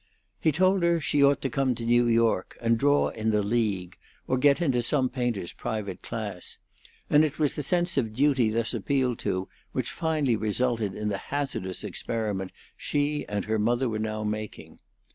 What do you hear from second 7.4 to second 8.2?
the sense of